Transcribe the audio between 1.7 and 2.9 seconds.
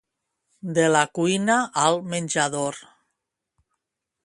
al menjador.